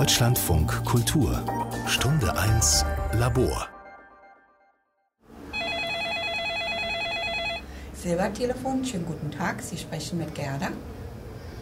Deutschlandfunk 0.00 0.82
Kultur 0.86 1.44
Stunde 1.86 2.34
1 2.34 2.86
Labor 3.12 3.68
Silbertelefon, 7.92 8.82
schönen 8.82 9.04
guten 9.04 9.30
Tag, 9.30 9.60
Sie 9.60 9.76
sprechen 9.76 10.16
mit 10.16 10.34
Gerda. 10.34 10.68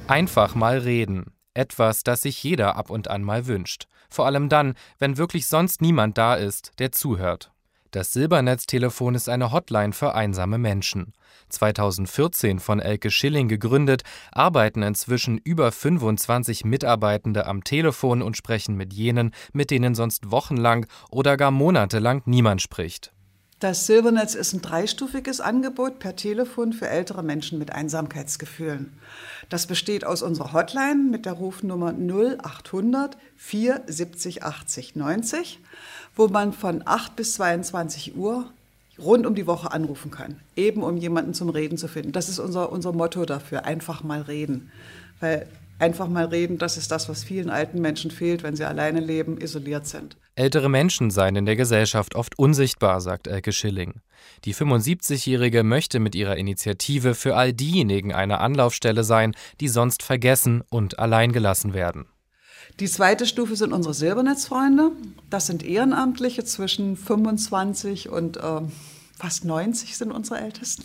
Einfach 0.06 0.54
mal 0.54 0.78
reden. 0.78 1.32
Etwas, 1.52 2.04
das 2.04 2.22
sich 2.22 2.40
jeder 2.44 2.76
ab 2.76 2.90
und 2.90 3.08
an 3.08 3.24
mal 3.24 3.48
wünscht. 3.48 3.88
Vor 4.08 4.26
allem 4.26 4.48
dann, 4.48 4.74
wenn 5.00 5.18
wirklich 5.18 5.48
sonst 5.48 5.82
niemand 5.82 6.16
da 6.16 6.36
ist, 6.36 6.78
der 6.78 6.92
zuhört. 6.92 7.50
Das 7.90 8.12
Silbernetztelefon 8.12 9.14
ist 9.14 9.30
eine 9.30 9.50
Hotline 9.50 9.92
für 9.94 10.14
einsame 10.14 10.58
Menschen. 10.58 11.14
2014 11.48 12.58
von 12.58 12.80
Elke 12.80 13.10
Schilling 13.10 13.48
gegründet, 13.48 14.02
arbeiten 14.30 14.82
inzwischen 14.82 15.38
über 15.38 15.72
25 15.72 16.66
Mitarbeitende 16.66 17.46
am 17.46 17.64
Telefon 17.64 18.20
und 18.20 18.36
sprechen 18.36 18.76
mit 18.76 18.92
jenen, 18.92 19.32
mit 19.54 19.70
denen 19.70 19.94
sonst 19.94 20.30
wochenlang 20.30 20.86
oder 21.10 21.38
gar 21.38 21.50
monatelang 21.50 22.22
niemand 22.26 22.60
spricht. 22.60 23.12
Das 23.60 23.86
Silbernetz 23.86 24.36
ist 24.36 24.52
ein 24.52 24.62
dreistufiges 24.62 25.40
Angebot 25.40 25.98
per 25.98 26.14
Telefon 26.14 26.72
für 26.72 26.88
ältere 26.88 27.24
Menschen 27.24 27.58
mit 27.58 27.72
Einsamkeitsgefühlen. 27.72 28.96
Das 29.48 29.66
besteht 29.66 30.04
aus 30.04 30.22
unserer 30.22 30.52
Hotline 30.52 31.10
mit 31.10 31.26
der 31.26 31.32
Rufnummer 31.32 31.92
0800 31.92 33.16
470 33.36 34.44
80 34.44 34.94
90 34.94 35.60
wo 36.18 36.26
man 36.26 36.52
von 36.52 36.82
8 36.84 37.16
bis 37.16 37.34
22 37.34 38.16
Uhr 38.16 38.50
rund 38.98 39.24
um 39.24 39.36
die 39.36 39.46
Woche 39.46 39.70
anrufen 39.70 40.10
kann, 40.10 40.40
eben 40.56 40.82
um 40.82 40.96
jemanden 40.96 41.32
zum 41.32 41.48
Reden 41.48 41.78
zu 41.78 41.86
finden. 41.86 42.10
Das 42.10 42.28
ist 42.28 42.40
unser, 42.40 42.72
unser 42.72 42.92
Motto 42.92 43.24
dafür, 43.24 43.64
einfach 43.64 44.02
mal 44.02 44.22
reden. 44.22 44.72
Weil 45.20 45.46
einfach 45.78 46.08
mal 46.08 46.26
reden, 46.26 46.58
das 46.58 46.76
ist 46.76 46.90
das, 46.90 47.08
was 47.08 47.24
vielen 47.24 47.50
alten 47.50 47.80
Menschen 47.80 48.10
fehlt, 48.10 48.42
wenn 48.42 48.56
sie 48.56 48.64
alleine 48.64 49.00
leben, 49.00 49.40
isoliert 49.40 49.86
sind. 49.86 50.16
Ältere 50.34 50.68
Menschen 50.68 51.10
seien 51.10 51.36
in 51.36 51.46
der 51.46 51.56
Gesellschaft 51.56 52.14
oft 52.14 52.38
unsichtbar, 52.38 53.00
sagt 53.00 53.26
Elke 53.26 53.52
Schilling. 53.52 54.00
Die 54.44 54.54
75-Jährige 54.54 55.62
möchte 55.62 56.00
mit 56.00 56.14
ihrer 56.14 56.36
Initiative 56.36 57.14
für 57.14 57.36
all 57.36 57.52
diejenigen 57.52 58.12
eine 58.12 58.40
Anlaufstelle 58.40 59.04
sein, 59.04 59.34
die 59.60 59.68
sonst 59.68 60.02
vergessen 60.02 60.62
und 60.70 60.98
alleingelassen 60.98 61.74
werden. 61.74 62.06
Die 62.80 62.86
zweite 62.86 63.26
Stufe 63.26 63.56
sind 63.56 63.72
unsere 63.72 63.94
Silbernetzfreunde. 63.94 64.92
Das 65.30 65.46
sind 65.46 65.64
Ehrenamtliche 65.64 66.44
zwischen 66.44 66.96
25 66.96 68.08
und 68.08 68.36
äh, 68.36 68.60
fast 69.18 69.44
90 69.44 69.96
sind 69.96 70.12
unsere 70.12 70.40
Ältesten. 70.40 70.84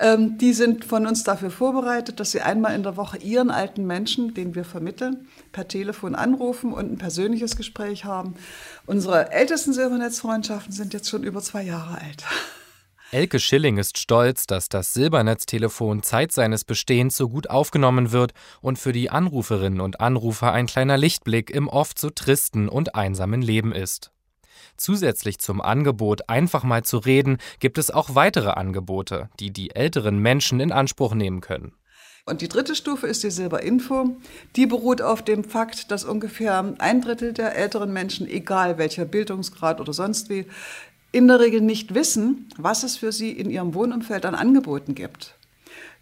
Ähm, 0.00 0.38
die 0.38 0.52
sind 0.52 0.84
von 0.84 1.06
uns 1.06 1.24
dafür 1.24 1.50
vorbereitet, 1.50 2.20
dass 2.20 2.30
sie 2.30 2.40
einmal 2.40 2.74
in 2.74 2.82
der 2.82 2.96
Woche 2.96 3.18
ihren 3.18 3.50
alten 3.50 3.86
Menschen, 3.86 4.34
den 4.34 4.54
wir 4.54 4.64
vermitteln, 4.64 5.28
per 5.52 5.68
Telefon 5.68 6.14
anrufen 6.14 6.72
und 6.72 6.92
ein 6.92 6.98
persönliches 6.98 7.56
Gespräch 7.56 8.04
haben. 8.04 8.34
Unsere 8.86 9.32
ältesten 9.32 9.72
Silbernetzfreundschaften 9.72 10.72
sind 10.72 10.94
jetzt 10.94 11.08
schon 11.08 11.24
über 11.24 11.40
zwei 11.40 11.62
Jahre 11.62 11.98
alt. 12.00 12.24
Elke 13.10 13.40
Schilling 13.40 13.78
ist 13.78 13.96
stolz, 13.96 14.46
dass 14.46 14.68
das 14.68 14.92
Silbernetztelefon 14.92 16.02
Zeit 16.02 16.30
seines 16.30 16.64
Bestehens 16.64 17.16
so 17.16 17.30
gut 17.30 17.48
aufgenommen 17.48 18.12
wird 18.12 18.34
und 18.60 18.78
für 18.78 18.92
die 18.92 19.08
Anruferinnen 19.08 19.80
und 19.80 20.00
Anrufer 20.00 20.52
ein 20.52 20.66
kleiner 20.66 20.98
Lichtblick 20.98 21.50
im 21.50 21.68
oft 21.68 21.98
so 21.98 22.10
tristen 22.10 22.68
und 22.68 22.94
einsamen 22.94 23.40
Leben 23.40 23.72
ist. 23.72 24.12
Zusätzlich 24.76 25.38
zum 25.38 25.60
Angebot, 25.60 26.28
einfach 26.28 26.64
mal 26.64 26.84
zu 26.84 26.98
reden, 26.98 27.38
gibt 27.60 27.78
es 27.78 27.90
auch 27.90 28.14
weitere 28.14 28.50
Angebote, 28.50 29.28
die 29.40 29.50
die 29.50 29.74
älteren 29.74 30.18
Menschen 30.18 30.60
in 30.60 30.72
Anspruch 30.72 31.14
nehmen 31.14 31.40
können. 31.40 31.72
Und 32.28 32.42
die 32.42 32.48
dritte 32.48 32.74
Stufe 32.74 33.06
ist 33.06 33.24
die 33.24 33.30
Silberinfo. 33.30 34.18
Die 34.54 34.66
beruht 34.66 35.00
auf 35.00 35.22
dem 35.22 35.44
Fakt, 35.44 35.90
dass 35.90 36.04
ungefähr 36.04 36.74
ein 36.78 37.00
Drittel 37.00 37.32
der 37.32 37.56
älteren 37.56 37.90
Menschen, 37.90 38.28
egal 38.28 38.76
welcher 38.76 39.06
Bildungsgrad 39.06 39.80
oder 39.80 39.94
sonst 39.94 40.28
wie, 40.28 40.44
in 41.10 41.26
der 41.26 41.40
Regel 41.40 41.62
nicht 41.62 41.94
wissen, 41.94 42.50
was 42.58 42.82
es 42.82 42.98
für 42.98 43.12
sie 43.12 43.30
in 43.30 43.48
ihrem 43.48 43.72
Wohnumfeld 43.72 44.26
an 44.26 44.34
Angeboten 44.34 44.94
gibt. 44.94 45.37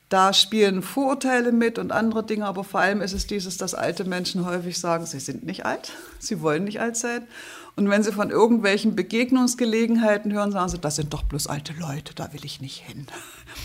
Da 0.09 0.33
spielen 0.33 0.83
Vorurteile 0.83 1.51
mit 1.51 1.79
und 1.79 1.91
andere 1.91 2.25
Dinge, 2.25 2.47
aber 2.47 2.63
vor 2.63 2.79
allem 2.79 3.01
ist 3.01 3.13
es 3.13 3.27
dieses, 3.27 3.57
dass 3.57 3.75
alte 3.75 4.05
Menschen 4.05 4.47
häufig 4.47 4.79
sagen, 4.79 5.05
sie 5.05 5.19
sind 5.19 5.45
nicht 5.45 5.67
alt, 5.67 5.93
sie 6.21 6.41
wollen 6.41 6.65
nicht 6.65 6.81
alt 6.81 6.97
sein. 6.97 7.27
Und 7.75 7.91
wenn 7.91 8.05
sie 8.05 8.13
von 8.13 8.31
irgendwelchen 8.31 8.95
Begegnungsgelegenheiten 8.95 10.33
hören, 10.33 10.53
sagen 10.53 10.69
sie, 10.69 10.79
das 10.79 10.97
sind 10.97 11.13
doch 11.13 11.25
bloß 11.25 11.49
alte 11.49 11.75
Leute, 11.75 12.15
da 12.15 12.33
will 12.33 12.45
ich 12.45 12.61
nicht 12.61 12.83
hin. 12.87 13.07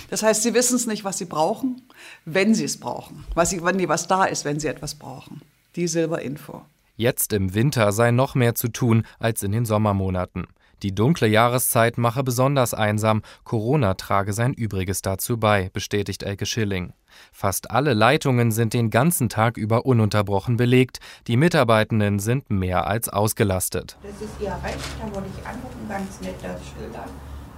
Das 0.10 0.24
heißt, 0.24 0.42
sie 0.42 0.54
wissen 0.54 0.76
es 0.76 0.88
nicht, 0.88 1.04
was 1.04 1.20
sie 1.20 1.26
brauchen, 1.26 1.82
wenn 2.26 2.56
sie 2.56 2.66
es 2.66 2.78
brauchen, 2.78 3.24
was, 3.36 3.52
sie, 3.52 3.64
wenn 3.64 3.88
was 3.88 4.08
da 4.08 4.26
ist, 4.26 4.44
wenn 4.44 4.60
sie 4.60 4.68
etwas 4.68 4.96
brauchen. 4.96 5.42
Die 5.76 5.88
Silberinfo. 5.88 6.66
Jetzt 6.98 7.34
im 7.34 7.54
Winter 7.54 7.92
sei 7.94 8.12
noch 8.12 8.36
mehr 8.36 8.56
zu 8.56 8.68
tun 8.68 9.06
als 9.20 9.44
in 9.44 9.52
den 9.52 9.66
Sommermonaten. 9.66 10.48
Die 10.84 10.96
dunkle 10.96 11.28
Jahreszeit 11.28 12.00
mache 12.00 12.24
besonders 12.24 12.74
einsam, 12.74 13.22
Corona 13.44 13.94
trage 13.94 14.34
sein 14.34 14.54
Übriges 14.54 15.04
dazu 15.04 15.38
bei, 15.38 15.70
bestätigt 15.74 16.24
Elke 16.24 16.48
Schilling. 16.48 16.94
Fast 17.32 17.70
alle 17.70 17.94
Leitungen 17.94 18.52
sind 18.52 18.74
den 18.74 18.90
ganzen 18.90 19.30
Tag 19.30 19.58
über 19.58 19.86
ununterbrochen 19.86 20.58
belegt, 20.58 21.00
die 21.28 21.38
Mitarbeitenden 21.38 22.18
sind 22.18 22.50
mehr 22.50 22.88
als 22.88 23.10
ausgelastet. 23.10 23.98
Das 24.02 24.28
ist 24.28 24.34
Ihr 24.40 24.58
Recht, 24.64 24.80
da 25.00 25.14
würde 25.14 25.28
ich 25.38 25.46
anrufen, 25.46 25.88
ganz 25.88 26.20
nett 26.22 26.36
das 26.42 26.60
schildern 26.74 27.10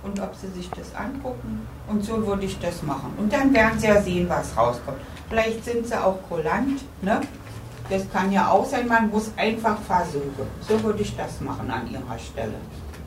und 0.03 0.19
ob 0.19 0.35
Sie 0.35 0.50
sich 0.50 0.69
das 0.72 0.94
angucken 0.94 1.66
und 1.88 2.03
so 2.03 2.28
würde 2.28 2.45
ich 2.45 2.59
das 2.59 2.83
machen. 2.83 3.13
Und 3.17 3.31
dann 3.31 3.53
werden 3.53 3.79
Sie 3.79 3.88
ja 3.88 4.01
sehen, 4.01 4.28
was 4.28 4.57
rauskommt. 4.57 4.97
Vielleicht 5.29 5.63
sind 5.63 5.88
Sie 5.88 5.95
auch 5.97 6.22
kulant, 6.28 6.81
ne? 7.01 7.22
Das 7.89 8.09
kann 8.12 8.31
ja 8.31 8.50
auch 8.50 8.66
sein, 8.66 8.88
man 8.88 9.09
muss 9.09 9.31
einfach 9.38 9.78
versuchen. 9.81 10.47
So 10.62 10.81
würde 10.83 11.01
ich 11.01 11.16
das 11.16 11.41
machen 11.41 11.69
an 11.69 11.89
Ihrer 11.89 12.17
Stelle. 12.17 12.56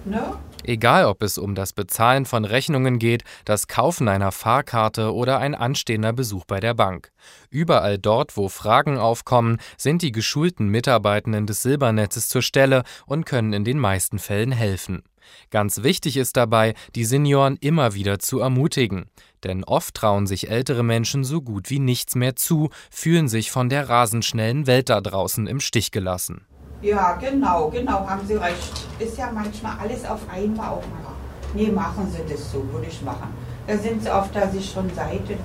Ne? 0.06 0.38
Egal, 0.62 1.04
ob 1.06 1.22
es 1.22 1.36
um 1.36 1.54
das 1.54 1.72
Bezahlen 1.72 2.26
von 2.26 2.44
Rechnungen 2.44 2.98
geht, 2.98 3.24
das 3.44 3.66
Kaufen 3.66 4.08
einer 4.08 4.32
Fahrkarte 4.32 5.12
oder 5.12 5.38
ein 5.38 5.54
anstehender 5.54 6.12
Besuch 6.12 6.44
bei 6.44 6.60
der 6.60 6.74
Bank. 6.74 7.10
Überall 7.50 7.98
dort, 7.98 8.36
wo 8.36 8.48
Fragen 8.48 8.98
aufkommen, 8.98 9.58
sind 9.76 10.02
die 10.02 10.12
geschulten 10.12 10.68
Mitarbeitenden 10.68 11.46
des 11.46 11.62
Silbernetzes 11.62 12.28
zur 12.28 12.42
Stelle 12.42 12.84
und 13.06 13.26
können 13.26 13.52
in 13.52 13.64
den 13.64 13.78
meisten 13.78 14.18
Fällen 14.18 14.52
helfen. 14.52 15.02
Ganz 15.50 15.82
wichtig 15.82 16.16
ist 16.16 16.36
dabei, 16.36 16.74
die 16.94 17.04
Senioren 17.04 17.56
immer 17.60 17.94
wieder 17.94 18.20
zu 18.20 18.38
ermutigen. 18.38 19.06
Denn 19.42 19.64
oft 19.64 19.94
trauen 19.94 20.26
sich 20.26 20.50
ältere 20.50 20.84
Menschen 20.84 21.24
so 21.24 21.42
gut 21.42 21.68
wie 21.68 21.80
nichts 21.80 22.14
mehr 22.14 22.36
zu, 22.36 22.70
fühlen 22.90 23.26
sich 23.28 23.50
von 23.50 23.68
der 23.68 23.88
rasend 23.88 24.24
schnellen 24.24 24.68
Welt 24.68 24.88
da 24.88 25.00
draußen 25.00 25.48
im 25.48 25.60
Stich 25.60 25.90
gelassen. 25.90 26.46
Ja, 26.80 27.14
genau, 27.14 27.70
genau, 27.70 28.08
haben 28.08 28.26
Sie 28.26 28.34
recht. 28.34 28.85
Ist 28.98 29.18
ja 29.18 29.30
manchmal 29.32 29.78
alles 29.78 30.04
auf 30.04 30.20
einmal 30.30 30.70
auch 30.70 30.82
mal. 30.82 31.12
Nee, 31.54 31.70
machen 31.70 32.10
Sie 32.10 32.32
das 32.32 32.50
so, 32.50 32.66
würde 32.72 32.86
ich 32.86 33.02
machen. 33.02 33.28
Da 33.66 33.76
sind 33.76 34.02
Sie 34.02 34.10
auf 34.10 34.30
der 34.32 34.48
sicheren 34.50 34.92
Seite. 34.94 35.36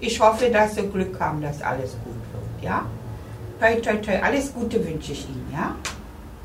Ich 0.00 0.20
hoffe, 0.20 0.50
dass 0.50 0.74
Sie 0.74 0.86
Glück 0.86 1.18
haben, 1.18 1.40
dass 1.40 1.62
alles 1.62 1.92
gut 2.04 2.14
wird, 2.14 2.62
ja? 2.62 2.84
Toi, 3.60 3.80
toi, 3.80 3.96
toi, 3.96 4.16
alles 4.22 4.52
Gute 4.52 4.84
wünsche 4.84 5.12
ich 5.12 5.28
Ihnen, 5.28 5.50
ja? 5.52 5.74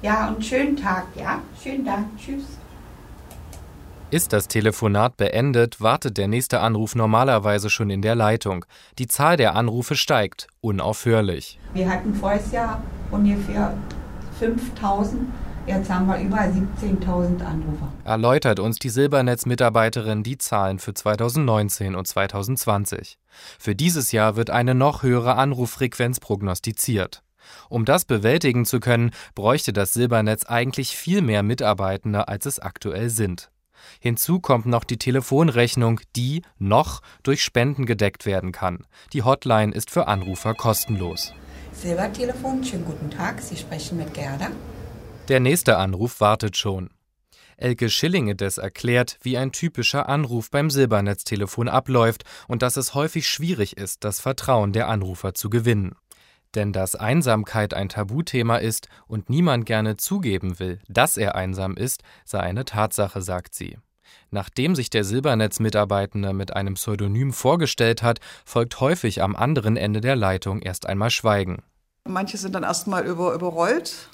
Ja, 0.01 0.29
und 0.29 0.45
schönen 0.45 0.77
Tag, 0.77 1.07
ja? 1.15 1.41
Schönen 1.61 1.85
Dank, 1.85 2.07
tschüss. 2.17 2.43
Ist 4.11 4.33
das 4.33 4.47
Telefonat 4.47 5.17
beendet, 5.17 5.81
wartet 5.81 6.17
der 6.17 6.27
nächste 6.27 6.61
Anruf 6.61 6.95
normalerweise 6.95 7.69
schon 7.69 7.91
in 7.91 8.01
der 8.01 8.15
Leitung. 8.15 8.65
Die 8.97 9.07
Zahl 9.07 9.37
der 9.37 9.55
Anrufe 9.55 9.95
steigt, 9.95 10.47
unaufhörlich. 10.61 11.59
Wir 11.73 11.87
hatten 11.87 12.19
Jahr 12.51 12.81
ungefähr 13.11 13.73
5000. 14.39 15.27
Jetzt 15.67 15.89
haben 15.89 16.07
wir 16.07 16.19
über 16.19 16.37
17.000 16.37 17.45
Anrufer. 17.45 17.93
Erläutert 18.03 18.59
uns 18.59 18.79
die 18.79 18.89
Silbernetz-Mitarbeiterin 18.89 20.23
die 20.23 20.37
Zahlen 20.37 20.79
für 20.79 20.93
2019 20.95 21.95
und 21.95 22.07
2020. 22.07 23.19
Für 23.59 23.75
dieses 23.75 24.11
Jahr 24.11 24.35
wird 24.35 24.49
eine 24.49 24.73
noch 24.73 25.03
höhere 25.03 25.35
Anruffrequenz 25.35 26.19
prognostiziert. 26.19 27.21
Um 27.69 27.85
das 27.85 28.05
bewältigen 28.05 28.65
zu 28.65 28.79
können, 28.79 29.11
bräuchte 29.35 29.73
das 29.73 29.93
Silbernetz 29.93 30.45
eigentlich 30.45 30.95
viel 30.95 31.21
mehr 31.21 31.43
Mitarbeitende, 31.43 32.27
als 32.27 32.45
es 32.45 32.59
aktuell 32.59 33.09
sind. 33.09 33.51
Hinzu 33.99 34.39
kommt 34.39 34.65
noch 34.65 34.83
die 34.83 34.97
Telefonrechnung, 34.97 36.01
die 36.15 36.41
noch 36.57 37.01
durch 37.23 37.43
Spenden 37.43 37.85
gedeckt 37.85 38.25
werden 38.25 38.51
kann. 38.51 38.85
Die 39.13 39.23
Hotline 39.23 39.73
ist 39.73 39.91
für 39.91 40.07
Anrufer 40.07 40.53
kostenlos. 40.53 41.33
Silbertelefon, 41.81 42.61
schönen 42.65 42.83
guten 42.83 43.09
Tag, 43.09 43.39
Sie 43.39 43.55
sprechen 43.55 43.97
mit 43.97 44.13
Gerda. 44.13 44.51
Der 45.29 45.39
nächste 45.39 45.77
Anruf 45.77 46.19
wartet 46.19 46.57
schon. 46.57 46.89
Elke 47.55 47.89
Schillingedes 47.89 48.57
erklärt, 48.57 49.17
wie 49.21 49.37
ein 49.37 49.53
typischer 49.53 50.09
Anruf 50.09 50.51
beim 50.51 50.69
Silbernetztelefon 50.69 51.69
abläuft 51.69 52.25
und 52.49 52.63
dass 52.63 52.75
es 52.75 52.95
häufig 52.95 53.29
schwierig 53.29 53.77
ist, 53.77 54.03
das 54.03 54.19
Vertrauen 54.19 54.73
der 54.73 54.89
Anrufer 54.89 55.33
zu 55.33 55.49
gewinnen. 55.49 55.95
Denn 56.53 56.73
dass 56.73 56.95
Einsamkeit 56.95 57.73
ein 57.73 57.87
Tabuthema 57.87 58.57
ist 58.57 58.89
und 59.07 59.29
niemand 59.29 59.65
gerne 59.65 59.95
zugeben 59.95 60.59
will, 60.59 60.79
dass 60.89 61.15
er 61.15 61.35
einsam 61.35 61.77
ist, 61.77 62.03
sei 62.25 62.41
eine 62.41 62.65
Tatsache, 62.65 63.21
sagt 63.21 63.55
sie. 63.55 63.77
Nachdem 64.31 64.75
sich 64.75 64.89
der 64.89 65.05
Silbernetz-Mitarbeitende 65.05 66.33
mit 66.33 66.53
einem 66.53 66.73
Pseudonym 66.73 67.31
vorgestellt 67.31 68.03
hat, 68.03 68.19
folgt 68.43 68.81
häufig 68.81 69.21
am 69.21 69.35
anderen 69.35 69.77
Ende 69.77 70.01
der 70.01 70.17
Leitung 70.17 70.61
erst 70.61 70.85
einmal 70.85 71.09
Schweigen. 71.09 71.63
Manche 72.09 72.37
sind 72.37 72.55
dann 72.55 72.63
erstmal 72.63 73.05
über, 73.05 73.33
überrollt 73.33 74.09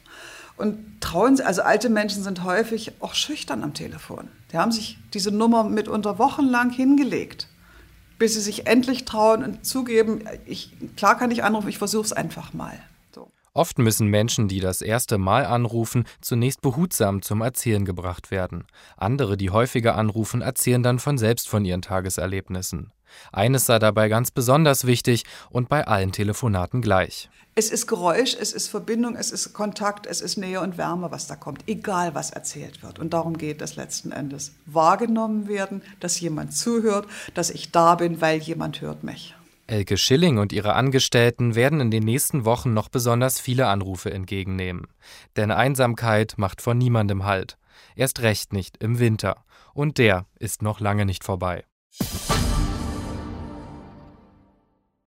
und 0.57 1.01
trauen, 1.01 1.39
also 1.42 1.62
alte 1.62 1.89
Menschen 1.89 2.24
sind 2.24 2.44
häufig 2.44 2.94
auch 3.01 3.13
schüchtern 3.13 3.63
am 3.63 3.74
Telefon. 3.74 4.30
Die 4.51 4.57
haben 4.57 4.71
sich 4.71 4.97
diese 5.13 5.31
Nummer 5.31 5.63
mitunter 5.63 6.19
wochenlang 6.19 6.69
hingelegt, 6.69 7.47
bis 8.19 8.36
sie 8.36 8.42
sich 8.42 8.68
endlich 8.68 9.06
trauen 9.06 9.44
und 9.44 9.65
zugeben, 9.65 10.24
ich, 10.45 10.71
klar 10.95 11.18
kann 11.18 11.31
ich 11.31 11.44
anrufen, 11.44 11.69
ich 11.69 11.77
versuche 11.77 12.06
es 12.06 12.13
einfach 12.13 12.53
mal. 12.53 12.80
Oft 13.56 13.80
müssen 13.80 14.07
Menschen, 14.07 14.50
die 14.50 14.60
das 14.60 14.81
erste 14.81 15.18
Mal 15.18 15.46
anrufen, 15.46 16.04
zunächst 16.19 16.62
behutsam 16.62 17.22
zum 17.22 17.40
Erzählen 17.40 17.86
gebracht 17.86 18.30
werden. 18.30 18.66
Andere, 18.98 19.38
die 19.38 19.50
häufiger 19.50 19.96
anrufen, 19.96 20.42
erzählen 20.42 20.84
dann 20.84 21.00
von 21.00 21.18
selbst 21.18 21.48
von 21.48 21.63
ihren 21.63 21.81
Tageserlebnissen. 21.81 22.92
Eines 23.31 23.66
sei 23.66 23.80
dabei 23.80 24.10
ganz 24.10 24.30
besonders 24.30 24.86
wichtig 24.86 25.24
und 25.50 25.69
bei 25.69 25.88
allen 25.88 26.12
Telefonaten 26.12 26.81
gleich. 26.81 27.30
Es 27.56 27.72
ist 27.72 27.88
Geräusch, 27.88 28.36
es 28.38 28.52
ist 28.52 28.68
Verbindung, 28.68 29.16
es 29.16 29.31
ist 29.31 29.54
Kontakt, 29.54 30.06
es 30.06 30.19
ist 30.19 30.36
Nähe 30.36 30.60
und 30.60 30.78
Wärme, 30.78 31.12
was 31.12 31.28
da 31.28 31.38
kommt, 31.38 31.63
egal 31.66 32.13
was 32.13 32.31
erzählt 32.31 32.84
wird. 32.84 33.00
Und 33.00 33.13
darum 33.13 33.38
geht 33.38 33.62
es 33.62 33.78
letzten 33.78 34.12
Endes. 34.12 34.51
Wahrgenommen 34.66 35.48
werden, 35.48 35.81
dass 36.01 36.19
jemand 36.19 36.54
zuhört, 36.54 37.08
dass 37.34 37.51
ich 37.51 37.72
da 37.72 37.96
bin, 37.96 38.19
weil 38.19 38.40
jemand 38.40 38.81
hört 38.81 39.06
mich. 39.06 39.34
Elke 39.67 39.97
Schilling 39.97 40.38
und 40.38 40.53
ihre 40.53 40.73
Angestellten 40.73 41.56
werden 41.56 41.81
in 41.81 41.89
den 41.89 42.03
nächsten 42.03 42.45
Wochen 42.45 42.73
noch 42.73 42.88
besonders 42.88 43.39
viele 43.39 43.67
Anrufe 43.67 44.12
entgegennehmen. 44.12 44.88
Denn 45.35 45.51
Einsamkeit 45.51 46.35
macht 46.38 46.62
vor 46.62 46.75
niemandem 46.75 47.25
Halt. 47.25 47.57
Erst 47.95 48.21
recht 48.21 48.53
nicht 48.53 48.77
im 48.77 49.00
Winter. 49.00 49.44
Und 49.73 49.97
der 49.97 50.27
ist 50.39 50.62
noch 50.62 50.79
lange 50.79 51.06
nicht 51.06 51.23
vorbei. 51.23 51.65